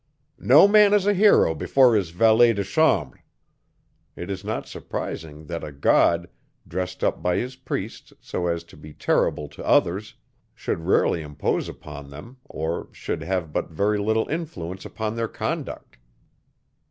[0.39, 3.21] "No man is a hero before his valet de chambre."
[4.15, 6.27] It is not surprising, that a God,
[6.67, 10.15] dressed up by his priests so as to be terrible to others,
[10.55, 15.97] should rarely impose upon them, or should have but very little influence upon their conduct.